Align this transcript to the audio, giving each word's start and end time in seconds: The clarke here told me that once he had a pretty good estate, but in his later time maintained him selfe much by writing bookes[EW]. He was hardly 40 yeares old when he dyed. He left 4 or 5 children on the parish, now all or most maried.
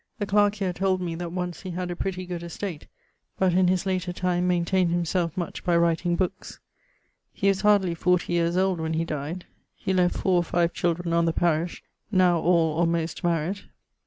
The 0.17 0.25
clarke 0.25 0.55
here 0.55 0.73
told 0.73 0.99
me 0.99 1.13
that 1.13 1.31
once 1.31 1.61
he 1.61 1.69
had 1.69 1.91
a 1.91 1.95
pretty 1.95 2.25
good 2.25 2.41
estate, 2.41 2.87
but 3.37 3.53
in 3.53 3.67
his 3.67 3.85
later 3.85 4.11
time 4.11 4.47
maintained 4.47 4.89
him 4.89 5.05
selfe 5.05 5.37
much 5.37 5.63
by 5.63 5.77
writing 5.77 6.17
bookes[EW]. 6.17 6.57
He 7.31 7.49
was 7.49 7.61
hardly 7.61 7.93
40 7.93 8.33
yeares 8.33 8.57
old 8.57 8.79
when 8.81 8.93
he 8.95 9.05
dyed. 9.05 9.45
He 9.75 9.93
left 9.93 10.17
4 10.17 10.37
or 10.37 10.43
5 10.43 10.73
children 10.73 11.13
on 11.13 11.25
the 11.25 11.33
parish, 11.33 11.83
now 12.11 12.39
all 12.39 12.79
or 12.79 12.87
most 12.87 13.21
maried. 13.21 13.61